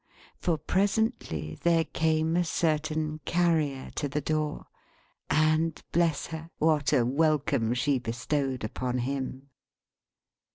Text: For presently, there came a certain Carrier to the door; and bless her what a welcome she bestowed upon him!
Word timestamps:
For 0.39 0.57
presently, 0.57 1.59
there 1.61 1.83
came 1.85 2.35
a 2.35 2.43
certain 2.43 3.19
Carrier 3.23 3.91
to 3.97 4.07
the 4.09 4.19
door; 4.19 4.65
and 5.29 5.79
bless 5.91 6.25
her 6.33 6.49
what 6.57 6.91
a 6.91 7.05
welcome 7.05 7.75
she 7.75 7.99
bestowed 7.99 8.63
upon 8.63 8.97
him! 8.97 9.49